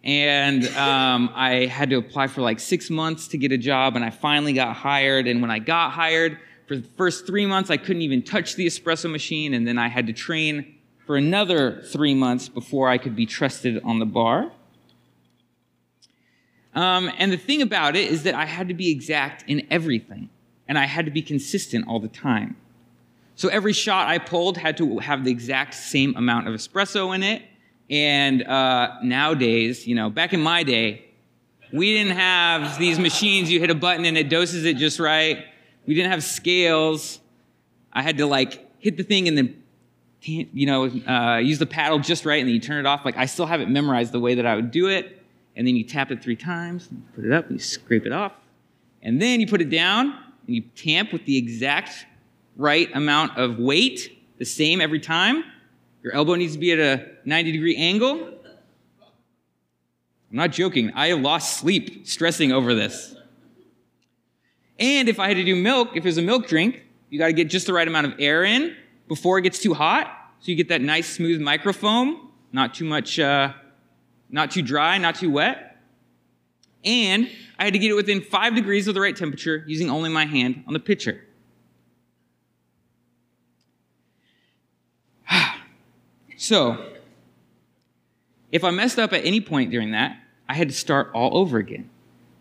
and 0.05 0.65
um, 0.77 1.29
I 1.35 1.67
had 1.67 1.91
to 1.91 1.97
apply 1.97 2.29
for 2.29 2.41
like 2.41 2.61
six 2.61 2.89
months 2.89 3.27
to 3.29 3.37
get 3.37 3.51
a 3.51 3.59
job, 3.59 3.97
and 3.97 4.05
I 4.05 4.11
finally 4.11 4.53
got 4.53 4.77
hired. 4.77 5.27
And 5.27 5.43
when 5.43 5.51
I 5.51 5.59
got 5.59 5.91
hired, 5.91 6.39
for 6.67 6.77
the 6.77 6.89
first 6.97 7.27
three 7.27 7.47
months, 7.47 7.71
I 7.71 7.77
couldn't 7.77 8.03
even 8.03 8.23
touch 8.23 8.57
the 8.57 8.67
espresso 8.67 9.11
machine, 9.11 9.55
and 9.55 9.67
then 9.67 9.79
I 9.79 9.89
had 9.89 10.07
to 10.09 10.13
train 10.13 10.75
for 11.07 11.17
another 11.17 11.83
three 11.83 12.15
months 12.15 12.49
before 12.49 12.89
I 12.89 12.99
could 12.99 13.15
be 13.15 13.27
trusted 13.27 13.81
on 13.85 14.01
the 14.01 14.07
bar. 14.07 14.51
Um, 16.75 17.11
and 17.17 17.33
the 17.33 17.37
thing 17.37 17.63
about 17.63 17.97
it 17.97 18.11
is 18.11 18.25
that 18.25 18.35
I 18.35 18.45
had 18.45 18.69
to 18.69 18.75
be 18.75 18.91
exact 18.91 19.45
in 19.49 19.67
everything, 19.71 20.29
and 20.69 20.77
I 20.77 20.85
had 20.85 21.05
to 21.07 21.11
be 21.11 21.23
consistent 21.23 21.87
all 21.89 22.01
the 22.01 22.09
time. 22.09 22.57
So 23.37 23.49
every 23.49 23.73
shot 23.73 24.09
I 24.09 24.19
pulled 24.19 24.57
had 24.57 24.77
to 24.79 24.99
have 24.99 25.25
the 25.25 25.31
exact 25.31 25.75
same 25.75 26.17
amount 26.17 26.49
of 26.49 26.55
espresso 26.55 27.15
in 27.15 27.23
it. 27.23 27.43
And 27.89 28.43
uh, 28.43 28.97
nowadays, 29.03 29.87
you 29.87 29.95
know, 29.95 30.11
back 30.11 30.33
in 30.33 30.41
my 30.41 30.63
day, 30.65 31.05
we 31.73 31.93
didn't 31.93 32.17
have 32.17 32.79
these 32.79 32.99
machines. 32.99 33.51
You 33.51 33.61
hit 33.61 33.71
a 33.71 33.75
button 33.75 34.05
and 34.05 34.17
it 34.17 34.29
doses 34.29 34.65
it 34.65 34.77
just 34.79 34.99
right. 34.99 35.45
We 35.87 35.95
didn't 35.95 36.11
have 36.11 36.23
scales. 36.23 37.21
I 37.93 38.03
had 38.03 38.19
to 38.19 38.27
like 38.27 38.67
hit 38.79 38.97
the 38.97 39.03
thing 39.03 39.29
and 39.29 39.39
then, 39.39 39.63
you 40.23 40.67
know, 40.67 40.87
uh, 40.87 41.39
use 41.39 41.59
the 41.59 41.67
paddle 41.67 41.99
just 41.99 42.25
right 42.25 42.41
and 42.41 42.49
then 42.49 42.55
you 42.55 42.61
turn 42.61 42.79
it 42.79 42.87
off. 42.87 43.05
Like 43.05 43.17
I 43.17 43.27
still 43.27 43.47
have 43.47 43.61
it 43.61 43.71
memorized 43.71 44.13
the 44.13 44.21
way 44.21 44.35
that 44.35 44.47
I 44.47 44.57
would 44.57 44.71
do 44.71 44.89
it. 44.89 45.23
And 45.57 45.67
then 45.67 45.77
you 45.77 45.85
tap 45.85 46.11
it 46.11 46.23
three 46.23 46.37
times, 46.37 46.89
put 47.15 47.25
it 47.25 47.33
up, 47.33 47.51
you 47.51 47.59
scrape 47.59 48.05
it 48.05 48.13
off. 48.13 48.33
And 49.03 49.23
then 49.23 49.41
you 49.41 49.47
put 49.47 49.63
it 49.63 49.71
down 49.71 50.09
and 50.47 50.55
you 50.55 50.63
tamp 50.75 51.13
with 51.13 51.25
the 51.25 51.39
exact 51.39 52.07
right 52.57 52.95
amount 52.95 53.39
of 53.39 53.59
weight, 53.59 54.19
the 54.39 54.45
same 54.45 54.81
every 54.81 55.01
time. 55.01 55.45
Your 56.03 56.15
elbow 56.15 56.35
needs 56.35 56.53
to 56.53 56.59
be 56.59 56.73
at 56.73 56.79
a 56.79 57.09
90 57.25 57.53
degree 57.53 57.77
angle. 57.77 58.33
I'm 60.31 60.37
not 60.37 60.53
joking. 60.53 60.93
I 60.95 61.13
lost 61.13 61.59
sleep 61.59 62.07
stressing 62.07 62.53
over 62.53 62.75
this. 62.75 63.17
And 64.79 65.09
if 65.09 65.19
I 65.19 65.29
had 65.29 65.37
to 65.37 65.45
do 65.45 65.57
milk, 65.57 65.91
if 65.91 66.05
it 66.05 66.05
was 66.05 66.19
a 66.19 66.23
milk 66.23 66.47
drink, 66.47 66.83
you 67.09 67.19
got 67.19 67.27
to 67.27 67.33
get 67.33 67.49
just 67.49 67.67
the 67.67 67.73
right 67.73 67.87
amount 67.87 68.07
of 68.07 68.15
air 68.19 68.45
in 68.45 68.77
before 69.09 69.39
it 69.39 69.43
gets 69.43 69.59
too 69.59 69.75
hot, 69.75 70.07
so 70.41 70.51
you 70.51 70.57
get 70.57 70.69
that 70.69 70.83
nice 70.83 71.09
smooth 71.09 71.41
microfoam, 71.41 72.19
not 72.53 72.75
too 72.75 72.85
much, 72.85 73.19
uh, 73.19 73.53
not 74.29 74.51
too 74.51 74.63
dry, 74.63 74.99
not 74.99 75.15
too 75.15 75.31
wet. 75.31 75.79
And 76.85 77.31
I 77.59 77.65
had 77.65 77.73
to 77.73 77.79
get 77.79 77.91
it 77.91 77.95
within 77.95 78.21
five 78.21 78.55
degrees 78.55 78.87
of 78.87 78.95
the 78.95 79.01
right 79.01 79.17
temperature 79.17 79.65
using 79.67 79.91
only 79.91 80.11
my 80.11 80.27
hand 80.27 80.65
on 80.67 80.73
the 80.73 80.81
pitcher. 80.81 81.25
so, 86.37 86.93
if 88.53 88.63
I 88.63 88.71
messed 88.71 88.99
up 88.99 89.13
at 89.13 89.25
any 89.25 89.41
point 89.41 89.71
during 89.71 89.93
that, 89.93 90.19
I 90.49 90.55
had 90.55 90.69
to 90.69 90.75
start 90.75 91.11
all 91.15 91.37
over 91.37 91.59
again. 91.59 91.91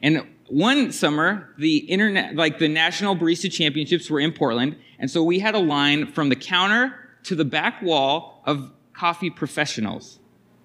And 0.01 0.27
one 0.48 0.92
summer, 0.92 1.50
the 1.58 1.78
internet, 1.78 2.36
like 2.36 2.60
the 2.60 2.68
National 2.68 3.16
Barista 3.16 3.52
Championships 3.52 4.10
were 4.10 4.20
in 4.20 4.32
Portland, 4.32 4.75
and 5.00 5.10
so 5.10 5.24
we 5.24 5.40
had 5.40 5.56
a 5.56 5.60
line 5.60 6.12
from 6.12 6.30
the 6.30 6.36
counter 6.36 6.94
to 7.24 7.36
the 7.36 7.46
back 7.46 7.82
wall 7.82 8.42
of 8.46 8.72
coffee 8.94 9.30
professionals. 9.30 10.20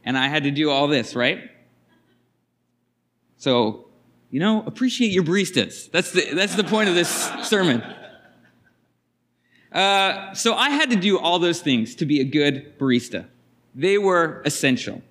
And 0.04 0.16
I 0.16 0.28
had 0.28 0.44
to 0.44 0.50
do 0.50 0.70
all 0.70 0.88
this, 0.88 1.14
right? 1.14 1.50
So, 3.36 3.88
you 4.30 4.40
know, 4.40 4.62
appreciate 4.66 5.12
your 5.12 5.24
baristas. 5.24 5.90
That's 5.90 6.12
the, 6.12 6.34
that's 6.34 6.54
the 6.54 6.64
point 6.64 6.88
of 6.88 6.94
this 6.94 7.30
sermon. 7.42 7.82
Uh, 9.72 10.34
so 10.34 10.54
I 10.54 10.70
had 10.70 10.90
to 10.90 10.96
do 10.96 11.18
all 11.18 11.38
those 11.38 11.60
things 11.60 11.94
to 11.96 12.06
be 12.06 12.20
a 12.20 12.24
good 12.24 12.78
barista. 12.78 13.26
They 13.74 13.98
were 13.98 14.42
essential. 14.44 15.02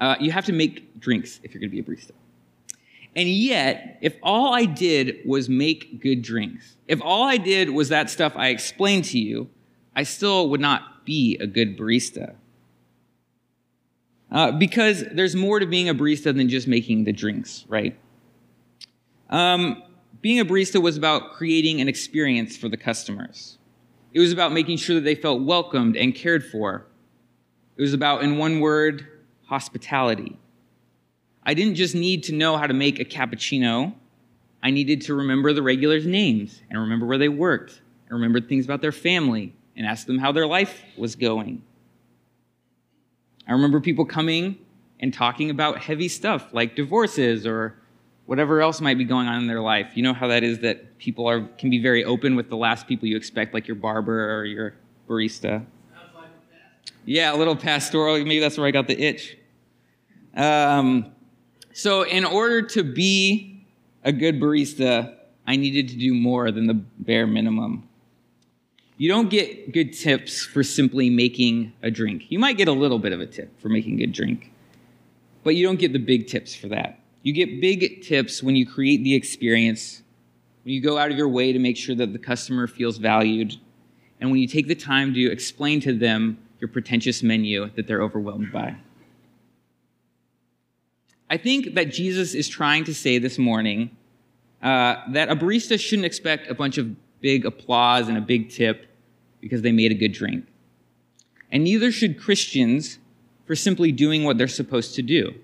Uh, 0.00 0.16
you 0.18 0.32
have 0.32 0.46
to 0.46 0.52
make 0.52 0.98
drinks 0.98 1.40
if 1.42 1.52
you're 1.52 1.60
going 1.60 1.70
to 1.70 1.74
be 1.74 1.80
a 1.80 1.84
barista. 1.84 2.12
And 3.16 3.28
yet, 3.28 3.98
if 4.00 4.16
all 4.22 4.52
I 4.52 4.64
did 4.64 5.18
was 5.24 5.48
make 5.48 6.00
good 6.00 6.22
drinks, 6.22 6.76
if 6.88 7.00
all 7.00 7.24
I 7.24 7.36
did 7.36 7.70
was 7.70 7.88
that 7.90 8.10
stuff 8.10 8.32
I 8.36 8.48
explained 8.48 9.04
to 9.06 9.18
you, 9.18 9.48
I 9.94 10.02
still 10.02 10.48
would 10.50 10.60
not 10.60 11.04
be 11.04 11.36
a 11.40 11.46
good 11.46 11.78
barista. 11.78 12.34
Uh, 14.32 14.50
because 14.50 15.04
there's 15.12 15.36
more 15.36 15.60
to 15.60 15.66
being 15.66 15.88
a 15.88 15.94
barista 15.94 16.34
than 16.34 16.48
just 16.48 16.66
making 16.66 17.04
the 17.04 17.12
drinks, 17.12 17.64
right? 17.68 17.96
Um, 19.30 19.82
being 20.20 20.40
a 20.40 20.44
barista 20.44 20.82
was 20.82 20.96
about 20.96 21.34
creating 21.34 21.80
an 21.80 21.88
experience 21.88 22.56
for 22.56 22.68
the 22.68 22.76
customers. 22.76 23.58
It 24.12 24.18
was 24.18 24.32
about 24.32 24.52
making 24.52 24.78
sure 24.78 24.96
that 24.96 25.02
they 25.02 25.14
felt 25.14 25.42
welcomed 25.42 25.96
and 25.96 26.14
cared 26.14 26.44
for. 26.44 26.86
It 27.76 27.82
was 27.82 27.92
about, 27.92 28.24
in 28.24 28.38
one 28.38 28.60
word, 28.60 29.06
hospitality. 29.46 30.38
I 31.46 31.54
didn't 31.54 31.74
just 31.74 31.94
need 31.94 32.24
to 32.24 32.34
know 32.34 32.56
how 32.56 32.66
to 32.66 32.74
make 32.74 33.00
a 33.00 33.04
cappuccino. 33.04 33.94
I 34.62 34.70
needed 34.70 35.02
to 35.02 35.14
remember 35.14 35.52
the 35.52 35.62
regulars' 35.62 36.06
names 36.06 36.62
and 36.70 36.80
remember 36.80 37.06
where 37.06 37.18
they 37.18 37.28
worked 37.28 37.82
and 38.08 38.14
remember 38.14 38.40
things 38.40 38.64
about 38.64 38.80
their 38.80 38.92
family 38.92 39.54
and 39.76 39.86
ask 39.86 40.06
them 40.06 40.18
how 40.18 40.32
their 40.32 40.46
life 40.46 40.82
was 40.96 41.16
going. 41.16 41.62
I 43.46 43.52
remember 43.52 43.80
people 43.80 44.06
coming 44.06 44.58
and 45.00 45.12
talking 45.12 45.50
about 45.50 45.78
heavy 45.78 46.08
stuff 46.08 46.54
like 46.54 46.76
divorces 46.76 47.46
or 47.46 47.74
whatever 48.26 48.62
else 48.62 48.80
might 48.80 48.96
be 48.96 49.04
going 49.04 49.26
on 49.26 49.42
in 49.42 49.46
their 49.46 49.60
life. 49.60 49.92
You 49.94 50.02
know 50.02 50.14
how 50.14 50.28
that 50.28 50.42
is 50.42 50.60
that 50.60 50.98
people 50.98 51.28
are 51.28 51.42
can 51.58 51.68
be 51.68 51.78
very 51.78 52.04
open 52.04 52.36
with 52.36 52.48
the 52.48 52.56
last 52.56 52.86
people 52.86 53.06
you 53.06 53.16
expect, 53.16 53.52
like 53.52 53.68
your 53.68 53.74
barber 53.74 54.38
or 54.38 54.44
your 54.44 54.74
barista. 55.08 55.66
Yeah, 57.04 57.34
a 57.34 57.36
little 57.36 57.56
pastoral. 57.56 58.16
Maybe 58.16 58.40
that's 58.40 58.56
where 58.56 58.66
I 58.66 58.70
got 58.70 58.88
the 58.88 58.98
itch. 58.98 59.36
Um, 60.34 61.13
so, 61.76 62.02
in 62.02 62.24
order 62.24 62.62
to 62.62 62.84
be 62.84 63.66
a 64.04 64.12
good 64.12 64.38
barista, 64.38 65.12
I 65.44 65.56
needed 65.56 65.88
to 65.88 65.96
do 65.96 66.14
more 66.14 66.52
than 66.52 66.68
the 66.68 66.74
bare 66.74 67.26
minimum. 67.26 67.88
You 68.96 69.08
don't 69.08 69.28
get 69.28 69.72
good 69.72 69.92
tips 69.92 70.44
for 70.44 70.62
simply 70.62 71.10
making 71.10 71.72
a 71.82 71.90
drink. 71.90 72.30
You 72.30 72.38
might 72.38 72.56
get 72.56 72.68
a 72.68 72.72
little 72.72 73.00
bit 73.00 73.12
of 73.12 73.18
a 73.18 73.26
tip 73.26 73.60
for 73.60 73.68
making 73.68 73.94
a 73.94 74.06
good 74.06 74.12
drink, 74.12 74.52
but 75.42 75.56
you 75.56 75.66
don't 75.66 75.80
get 75.80 75.92
the 75.92 75.98
big 75.98 76.28
tips 76.28 76.54
for 76.54 76.68
that. 76.68 77.00
You 77.24 77.32
get 77.32 77.60
big 77.60 78.02
tips 78.02 78.40
when 78.40 78.54
you 78.54 78.66
create 78.66 79.02
the 79.02 79.14
experience, 79.14 80.02
when 80.62 80.74
you 80.74 80.80
go 80.80 80.96
out 80.96 81.10
of 81.10 81.16
your 81.16 81.28
way 81.28 81.52
to 81.52 81.58
make 81.58 81.76
sure 81.76 81.96
that 81.96 82.12
the 82.12 82.20
customer 82.20 82.68
feels 82.68 82.98
valued, 82.98 83.56
and 84.20 84.30
when 84.30 84.38
you 84.38 84.46
take 84.46 84.68
the 84.68 84.76
time 84.76 85.12
to 85.14 85.32
explain 85.32 85.80
to 85.80 85.92
them 85.92 86.38
your 86.60 86.68
pretentious 86.68 87.20
menu 87.20 87.68
that 87.70 87.88
they're 87.88 88.02
overwhelmed 88.02 88.52
by. 88.52 88.76
I 91.34 91.36
think 91.36 91.74
that 91.74 91.86
Jesus 91.86 92.32
is 92.32 92.46
trying 92.46 92.84
to 92.84 92.94
say 92.94 93.18
this 93.18 93.38
morning 93.38 93.90
uh, 94.62 94.98
that 95.08 95.28
a 95.28 95.34
barista 95.34 95.80
shouldn't 95.80 96.06
expect 96.06 96.48
a 96.48 96.54
bunch 96.54 96.78
of 96.78 96.94
big 97.20 97.44
applause 97.44 98.06
and 98.06 98.16
a 98.16 98.20
big 98.20 98.50
tip 98.50 98.86
because 99.40 99.60
they 99.62 99.72
made 99.72 99.90
a 99.90 99.96
good 99.96 100.12
drink. 100.12 100.46
And 101.50 101.64
neither 101.64 101.90
should 101.90 102.20
Christians 102.20 102.98
for 103.46 103.56
simply 103.56 103.90
doing 103.90 104.22
what 104.22 104.38
they're 104.38 104.46
supposed 104.46 104.94
to 104.94 105.02
do, 105.02 105.34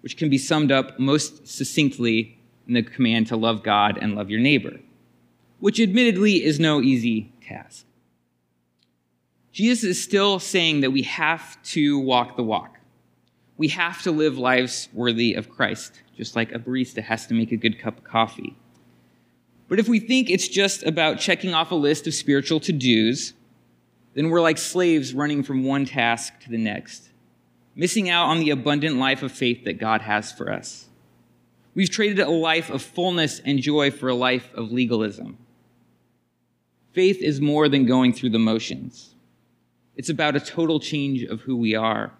which 0.00 0.16
can 0.16 0.28
be 0.28 0.38
summed 0.38 0.72
up 0.72 0.98
most 0.98 1.46
succinctly 1.46 2.36
in 2.66 2.74
the 2.74 2.82
command 2.82 3.28
to 3.28 3.36
love 3.36 3.62
God 3.62 3.96
and 4.02 4.16
love 4.16 4.28
your 4.28 4.40
neighbor, 4.40 4.80
which 5.60 5.78
admittedly 5.78 6.42
is 6.42 6.58
no 6.58 6.80
easy 6.80 7.30
task. 7.40 7.86
Jesus 9.52 9.84
is 9.84 10.02
still 10.02 10.40
saying 10.40 10.80
that 10.80 10.90
we 10.90 11.02
have 11.02 11.62
to 11.62 12.00
walk 12.00 12.36
the 12.36 12.42
walk. 12.42 12.71
We 13.56 13.68
have 13.68 14.02
to 14.02 14.10
live 14.10 14.38
lives 14.38 14.88
worthy 14.92 15.34
of 15.34 15.50
Christ, 15.50 16.02
just 16.16 16.34
like 16.34 16.52
a 16.52 16.58
barista 16.58 17.02
has 17.02 17.26
to 17.26 17.34
make 17.34 17.52
a 17.52 17.56
good 17.56 17.78
cup 17.78 17.98
of 17.98 18.04
coffee. 18.04 18.56
But 19.68 19.78
if 19.78 19.88
we 19.88 20.00
think 20.00 20.28
it's 20.28 20.48
just 20.48 20.82
about 20.82 21.18
checking 21.18 21.54
off 21.54 21.70
a 21.70 21.76
list 21.76 22.06
of 22.06 22.14
spiritual 22.14 22.60
to 22.60 22.72
dos, 22.72 23.32
then 24.14 24.28
we're 24.28 24.40
like 24.40 24.58
slaves 24.58 25.14
running 25.14 25.42
from 25.42 25.64
one 25.64 25.84
task 25.84 26.40
to 26.40 26.50
the 26.50 26.58
next, 26.58 27.08
missing 27.74 28.10
out 28.10 28.28
on 28.28 28.40
the 28.40 28.50
abundant 28.50 28.96
life 28.96 29.22
of 29.22 29.32
faith 29.32 29.64
that 29.64 29.78
God 29.78 30.02
has 30.02 30.32
for 30.32 30.52
us. 30.52 30.88
We've 31.74 31.88
traded 31.88 32.18
a 32.20 32.30
life 32.30 32.68
of 32.68 32.82
fullness 32.82 33.40
and 33.40 33.58
joy 33.58 33.90
for 33.90 34.08
a 34.08 34.14
life 34.14 34.52
of 34.54 34.72
legalism. 34.72 35.38
Faith 36.92 37.22
is 37.22 37.40
more 37.40 37.68
than 37.70 37.86
going 37.86 38.12
through 38.12 38.30
the 38.30 38.38
motions. 38.38 39.14
It's 39.96 40.10
about 40.10 40.36
a 40.36 40.40
total 40.40 40.80
change 40.80 41.22
of 41.22 41.40
who 41.40 41.56
we 41.56 41.74
are, 41.74 42.12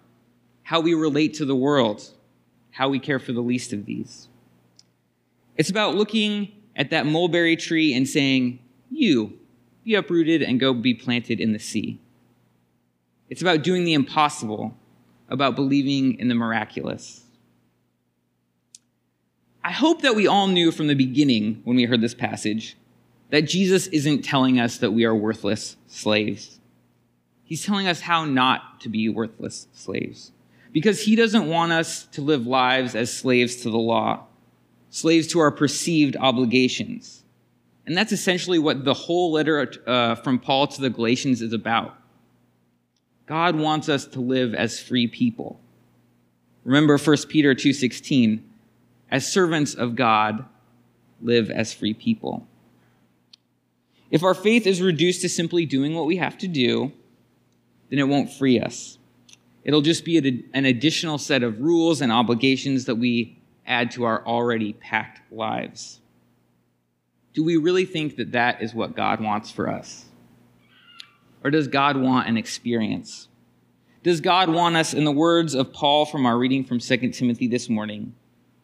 how 0.72 0.80
we 0.80 0.94
relate 0.94 1.34
to 1.34 1.44
the 1.44 1.54
world, 1.54 2.02
how 2.70 2.88
we 2.88 2.98
care 2.98 3.18
for 3.18 3.34
the 3.34 3.42
least 3.42 3.74
of 3.74 3.84
these. 3.84 4.28
It's 5.58 5.68
about 5.68 5.96
looking 5.96 6.50
at 6.74 6.88
that 6.88 7.04
mulberry 7.04 7.56
tree 7.56 7.92
and 7.92 8.08
saying, 8.08 8.58
You, 8.90 9.38
be 9.84 9.94
uprooted 9.96 10.40
and 10.40 10.58
go 10.58 10.72
be 10.72 10.94
planted 10.94 11.40
in 11.40 11.52
the 11.52 11.58
sea. 11.58 12.00
It's 13.28 13.42
about 13.42 13.62
doing 13.62 13.84
the 13.84 13.92
impossible, 13.92 14.74
about 15.28 15.56
believing 15.56 16.18
in 16.18 16.28
the 16.28 16.34
miraculous. 16.34 17.22
I 19.62 19.72
hope 19.72 20.00
that 20.00 20.16
we 20.16 20.26
all 20.26 20.48
knew 20.48 20.72
from 20.72 20.86
the 20.86 20.94
beginning 20.94 21.60
when 21.64 21.76
we 21.76 21.84
heard 21.84 22.00
this 22.00 22.14
passage 22.14 22.78
that 23.28 23.42
Jesus 23.42 23.88
isn't 23.88 24.22
telling 24.22 24.58
us 24.58 24.78
that 24.78 24.92
we 24.92 25.04
are 25.04 25.14
worthless 25.14 25.76
slaves. 25.86 26.60
He's 27.44 27.62
telling 27.62 27.86
us 27.86 28.00
how 28.00 28.24
not 28.24 28.80
to 28.80 28.88
be 28.88 29.10
worthless 29.10 29.68
slaves. 29.74 30.32
Because 30.72 31.02
he 31.02 31.16
doesn't 31.16 31.48
want 31.48 31.72
us 31.72 32.04
to 32.12 32.22
live 32.22 32.46
lives 32.46 32.94
as 32.94 33.12
slaves 33.12 33.56
to 33.56 33.70
the 33.70 33.78
law, 33.78 34.24
slaves 34.90 35.26
to 35.28 35.40
our 35.40 35.50
perceived 35.50 36.16
obligations. 36.16 37.22
And 37.86 37.96
that's 37.96 38.12
essentially 38.12 38.58
what 38.58 38.84
the 38.84 38.94
whole 38.94 39.32
letter 39.32 39.70
uh, 39.86 40.14
from 40.16 40.38
Paul 40.38 40.66
to 40.68 40.80
the 40.80 40.90
Galatians 40.90 41.42
is 41.42 41.52
about. 41.52 41.96
God 43.26 43.56
wants 43.56 43.88
us 43.88 44.06
to 44.06 44.20
live 44.20 44.54
as 44.54 44.80
free 44.80 45.06
people. 45.06 45.60
Remember 46.64 46.96
1 46.96 47.28
Peter 47.28 47.54
2:16, 47.54 48.42
as 49.10 49.30
servants 49.30 49.74
of 49.74 49.96
God, 49.96 50.44
live 51.20 51.50
as 51.50 51.72
free 51.72 51.94
people. 51.94 52.46
If 54.10 54.22
our 54.22 54.34
faith 54.34 54.66
is 54.66 54.82
reduced 54.82 55.22
to 55.22 55.28
simply 55.28 55.66
doing 55.66 55.94
what 55.94 56.06
we 56.06 56.16
have 56.16 56.36
to 56.38 56.48
do, 56.48 56.92
then 57.88 57.98
it 57.98 58.08
won't 58.08 58.32
free 58.32 58.60
us. 58.60 58.98
It'll 59.64 59.80
just 59.80 60.04
be 60.04 60.44
an 60.52 60.64
additional 60.64 61.18
set 61.18 61.42
of 61.42 61.60
rules 61.60 62.00
and 62.00 62.10
obligations 62.10 62.86
that 62.86 62.96
we 62.96 63.38
add 63.66 63.92
to 63.92 64.04
our 64.04 64.24
already 64.26 64.72
packed 64.72 65.20
lives. 65.32 66.00
Do 67.32 67.44
we 67.44 67.56
really 67.56 67.84
think 67.84 68.16
that 68.16 68.32
that 68.32 68.60
is 68.60 68.74
what 68.74 68.96
God 68.96 69.20
wants 69.20 69.50
for 69.50 69.68
us? 69.68 70.06
Or 71.44 71.50
does 71.50 71.68
God 71.68 71.96
want 71.96 72.28
an 72.28 72.36
experience? 72.36 73.28
Does 74.02 74.20
God 74.20 74.48
want 74.48 74.76
us, 74.76 74.94
in 74.94 75.04
the 75.04 75.12
words 75.12 75.54
of 75.54 75.72
Paul 75.72 76.06
from 76.06 76.26
our 76.26 76.36
reading 76.36 76.64
from 76.64 76.80
2 76.80 77.10
Timothy 77.10 77.46
this 77.46 77.68
morning, 77.68 78.14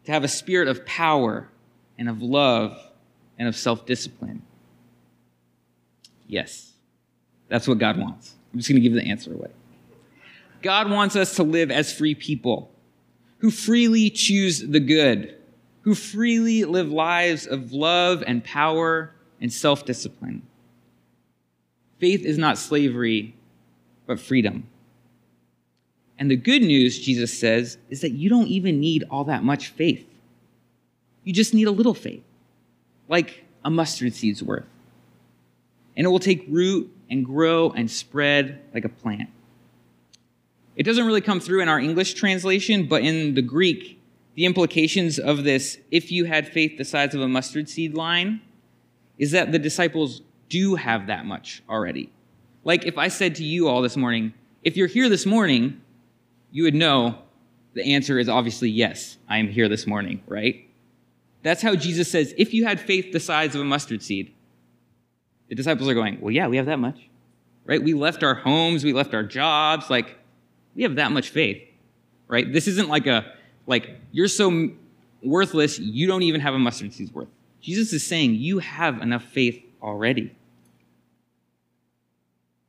to 0.05 0.12
have 0.12 0.25
a 0.25 0.29
spirit 0.29 0.68
of 0.68 0.85
power 0.85 1.49
and 1.96 2.09
of 2.09 2.20
love 2.20 2.77
and 3.38 3.46
of 3.46 3.57
self 3.57 3.87
discipline? 3.87 4.42
Yes, 6.27 6.73
that's 7.49 7.68
what 7.68 7.79
God 7.79 7.99
wants. 7.99 8.35
I'm 8.53 8.59
just 8.59 8.68
going 8.68 8.83
to 8.83 8.87
give 8.87 8.94
the 8.94 9.09
answer 9.09 9.33
away. 9.33 9.51
God 10.62 10.90
wants 10.90 11.16
us 11.16 11.37
to 11.37 11.42
live 11.42 11.71
as 11.71 11.92
free 11.92 12.14
people 12.14 12.71
who 13.38 13.51
freely 13.51 14.11
choose 14.11 14.61
the 14.61 14.81
good, 14.81 15.37
who 15.83 15.94
freely 15.94 16.64
live 16.64 16.90
lives 16.90 17.47
of 17.47 17.73
love 17.73 18.23
and 18.27 18.42
power 18.42 19.12
and 19.40 19.53
self 19.53 19.85
discipline. 19.85 20.42
Faith 21.99 22.25
is 22.25 22.38
not 22.38 22.59
slavery, 22.59 23.35
but 24.07 24.21
freedom. 24.21 24.66
And 26.18 26.31
the 26.31 26.37
good 26.37 26.62
news, 26.62 26.99
Jesus 26.99 27.38
says, 27.38 27.79
is 27.90 28.01
that 28.01 28.11
you 28.11 28.29
don't 28.29 28.49
even 28.49 28.81
need 28.81 29.05
all 29.11 29.25
that 29.25 29.44
much 29.44 29.68
faith. 29.68 30.05
You 31.23 31.33
just 31.33 31.55
need 31.55 31.68
a 31.68 31.73
little 31.73 31.94
faith, 31.94 32.25
like 33.09 33.44
a 33.64 33.71
mustard 33.71 34.14
seed's 34.14 34.42
worth. 34.42 34.66
And 35.97 36.07
it 36.07 36.09
will 36.09 36.18
take 36.18 36.44
root 36.49 36.92
and 37.11 37.25
grow 37.25 37.71
and 37.71 37.90
spread 37.90 38.61
like 38.75 38.85
a 38.85 38.88
plant. 38.88 39.31
It 40.79 40.85
doesn't 40.85 41.05
really 41.05 41.21
come 41.21 41.41
through 41.41 41.61
in 41.61 41.69
our 41.69 41.81
English 41.81 42.14
translation, 42.14 42.87
but 42.87 43.03
in 43.03 43.35
the 43.35 43.43
Greek, 43.43 44.01
the 44.37 44.45
implications 44.45 45.19
of 45.19 45.43
this, 45.43 45.77
if 45.91 46.12
you 46.12 46.25
had 46.25 46.47
faith 46.47 46.79
the 46.79 46.85
size 46.85 47.17
of 47.17 47.21
a 47.21 47.27
mustard 47.27 47.69
seed 47.69 47.95
line, 47.95 48.41
is 49.19 49.33
that 49.33 49.51
the 49.51 49.59
disciples 49.59 50.23
do 50.49 50.77
have 50.77 51.09
that 51.09 51.27
much 51.27 51.64
already. 51.69 52.12
Like 52.62 52.87
if 52.87 52.97
I 52.97 53.09
said 53.09 53.35
to 53.37 53.45
you 53.45 53.67
all 53.67 53.83
this 53.83 53.97
morning, 53.97 54.33
if 54.62 54.77
you're 54.77 54.87
here 54.87 55.09
this 55.09 55.27
morning, 55.27 55.81
you 56.53 56.62
would 56.62 56.77
know 56.77 57.19
the 57.75 57.95
answer 57.95 58.21
is 58.21 58.29
obviously 58.29 58.71
yes, 58.71 59.19
I 59.29 59.38
am 59.38 59.49
here 59.49 59.69
this 59.69 59.85
morning, 59.85 60.23
right? 60.29 60.71
That's 61.43 61.61
how 61.61 61.75
Jesus 61.75 62.09
says, 62.09 62.33
if 62.38 62.55
you 62.55 62.64
had 62.67 62.79
faith 62.79 63.12
the 63.12 63.19
size 63.19 63.57
of 63.57 63.61
a 63.61 63.64
mustard 63.64 64.01
seed, 64.01 64.33
the 65.49 65.57
disciples 65.57 65.88
are 65.88 65.95
going, 65.95 66.21
Well, 66.21 66.31
yeah, 66.31 66.47
we 66.47 66.57
have 66.57 66.67
that 66.67 66.79
much. 66.79 67.09
Right? 67.64 67.83
We 67.83 67.95
left 67.95 68.23
our 68.23 68.35
homes, 68.35 68.85
we 68.85 68.93
left 68.93 69.12
our 69.12 69.25
jobs. 69.25 69.91
Like, 69.91 70.17
we 70.79 70.85
have 70.85 70.95
that 70.95 71.11
much 71.11 71.31
faith. 71.31 71.61
Right? 72.29 72.51
This 72.51 72.69
isn't 72.69 72.88
like 72.88 73.09
a, 73.09 73.35
like, 73.67 74.01
you're 74.12 74.29
so 74.29 74.71
worthless, 75.23 75.79
you 75.81 76.07
don't 76.07 76.23
even 76.23 76.41
have 76.41 76.55
a 76.55 76.59
mustard 76.59 76.93
seed's 76.93 77.12
worth. 77.12 77.27
Jesus 77.61 77.93
is 77.93 78.07
saying, 78.07 78.37
You 78.37 78.61
have 78.61 79.03
enough 79.03 79.25
faith 79.25 79.61
already. 79.83 80.33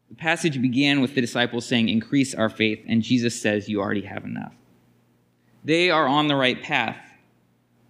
The 0.10 0.16
passage 0.16 0.60
began 0.60 1.02
with 1.02 1.14
the 1.14 1.22
disciples 1.22 1.68
saying, 1.68 1.88
Increase 1.88 2.34
our 2.34 2.50
faith, 2.50 2.84
and 2.88 3.04
Jesus 3.04 3.40
says, 3.40 3.70
You 3.70 3.80
already 3.80 4.02
have 4.02 4.26
enough. 4.26 4.54
They 5.64 5.92
are 5.92 6.08
on 6.08 6.28
the 6.28 6.36
right 6.36 6.60
path. 6.64 6.98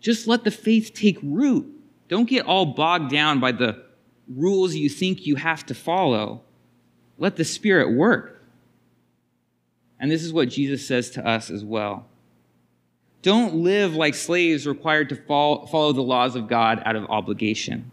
Just 0.02 0.28
let 0.28 0.44
the 0.44 0.52
faith 0.52 0.92
take 0.94 1.18
root. 1.24 1.66
Don't 2.10 2.28
get 2.28 2.46
all 2.46 2.66
bogged 2.66 3.10
down 3.10 3.40
by 3.40 3.54
the 3.54 3.86
rules 4.28 4.76
you 4.76 4.90
think 4.90 5.26
you 5.26 5.38
have 5.38 5.66
to 5.68 5.74
follow. 5.74 6.42
Let 7.18 7.38
the 7.38 7.46
Spirit 7.46 7.96
work. 7.96 8.39
And 10.00 10.10
this 10.10 10.24
is 10.24 10.32
what 10.32 10.50
Jesus 10.50 10.88
says 10.88 11.10
to 11.12 11.28
us 11.28 11.50
as 11.50 11.64
well. 11.64 12.06
Don't 13.22 13.56
live 13.56 13.96
like 13.96 14.16
slaves 14.16 14.66
required 14.66 15.10
to 15.10 15.16
follow 15.16 15.92
the 15.92 16.02
laws 16.02 16.36
of 16.36 16.48
God 16.48 16.82
out 16.86 16.96
of 16.96 17.06
obligation. 17.10 17.92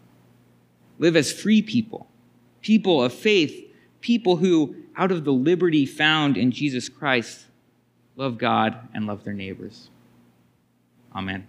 Live 0.98 1.16
as 1.16 1.32
free 1.32 1.62
people, 1.62 2.06
people 2.62 3.02
of 3.02 3.12
faith, 3.12 3.70
people 4.00 4.36
who, 4.36 4.76
out 4.96 5.10
of 5.10 5.24
the 5.24 5.32
liberty 5.32 5.84
found 5.84 6.36
in 6.36 6.52
Jesus 6.52 6.88
Christ, 6.88 7.46
love 8.14 8.38
God 8.38 8.88
and 8.94 9.06
love 9.06 9.24
their 9.24 9.34
neighbors. 9.34 9.90
Amen. 11.14 11.46